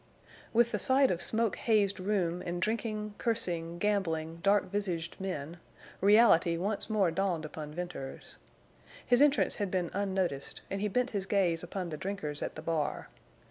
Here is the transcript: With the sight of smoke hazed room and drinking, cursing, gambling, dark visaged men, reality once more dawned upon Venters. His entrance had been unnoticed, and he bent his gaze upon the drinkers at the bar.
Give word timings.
With 0.51 0.71
the 0.71 0.79
sight 0.79 1.11
of 1.11 1.21
smoke 1.21 1.55
hazed 1.57 1.99
room 1.99 2.41
and 2.43 2.59
drinking, 2.59 3.13
cursing, 3.19 3.77
gambling, 3.77 4.37
dark 4.41 4.65
visaged 4.71 5.15
men, 5.19 5.57
reality 6.01 6.57
once 6.57 6.89
more 6.89 7.11
dawned 7.11 7.45
upon 7.45 7.71
Venters. 7.71 8.37
His 9.05 9.21
entrance 9.21 9.53
had 9.61 9.69
been 9.69 9.91
unnoticed, 9.93 10.61
and 10.71 10.81
he 10.81 10.87
bent 10.87 11.11
his 11.11 11.27
gaze 11.27 11.61
upon 11.61 11.89
the 11.89 11.97
drinkers 11.97 12.41
at 12.41 12.55
the 12.55 12.63
bar. 12.63 13.09